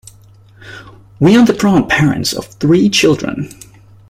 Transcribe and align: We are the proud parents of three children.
We 1.19 1.37
are 1.37 1.45
the 1.45 1.53
proud 1.53 1.87
parents 1.87 2.33
of 2.33 2.47
three 2.47 2.89
children. 2.89 3.49